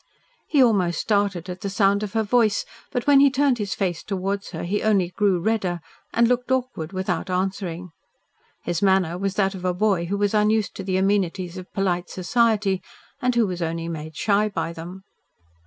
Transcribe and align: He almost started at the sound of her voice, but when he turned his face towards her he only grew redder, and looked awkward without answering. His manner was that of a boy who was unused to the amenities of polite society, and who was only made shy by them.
He 0.47 0.63
almost 0.63 0.99
started 0.99 1.47
at 1.47 1.61
the 1.61 1.69
sound 1.69 2.01
of 2.01 2.13
her 2.13 2.23
voice, 2.23 2.65
but 2.91 3.05
when 3.05 3.19
he 3.19 3.29
turned 3.29 3.59
his 3.59 3.75
face 3.75 4.01
towards 4.01 4.49
her 4.49 4.63
he 4.63 4.81
only 4.81 5.09
grew 5.09 5.39
redder, 5.39 5.79
and 6.11 6.27
looked 6.27 6.51
awkward 6.51 6.91
without 6.91 7.29
answering. 7.29 7.91
His 8.63 8.81
manner 8.81 9.15
was 9.15 9.35
that 9.35 9.53
of 9.53 9.63
a 9.63 9.75
boy 9.75 10.05
who 10.05 10.17
was 10.17 10.33
unused 10.33 10.73
to 10.77 10.83
the 10.83 10.97
amenities 10.97 11.55
of 11.55 11.71
polite 11.71 12.09
society, 12.09 12.81
and 13.21 13.35
who 13.35 13.45
was 13.45 13.61
only 13.61 13.87
made 13.87 14.15
shy 14.15 14.49
by 14.49 14.73
them. 14.73 15.03